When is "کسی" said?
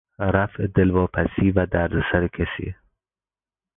2.27-2.75